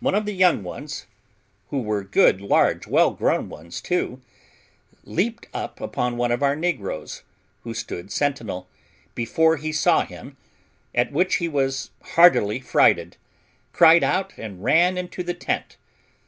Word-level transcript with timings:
One 0.00 0.16
of 0.16 0.26
the 0.26 0.32
young 0.32 0.64
ones 0.64 1.06
who 1.68 1.80
were 1.80 2.02
good, 2.02 2.40
large, 2.40 2.88
well 2.88 3.12
grown 3.12 3.48
ones 3.48 3.80
too 3.80 4.20
leaped 5.04 5.46
up 5.54 5.80
upon 5.80 6.16
one 6.16 6.32
of 6.32 6.42
our 6.42 6.56
negroes, 6.56 7.22
who 7.62 7.72
stood 7.72 8.10
sentinel, 8.10 8.66
before 9.14 9.58
he 9.58 9.70
saw 9.70 10.04
him, 10.04 10.36
at 10.92 11.12
which 11.12 11.36
he 11.36 11.46
was 11.46 11.92
heartily 12.02 12.58
frighted, 12.58 13.16
cried 13.72 14.02
out, 14.02 14.32
and 14.36 14.64
ran 14.64 14.98
into 14.98 15.22
the 15.22 15.34
tent. 15.34 15.76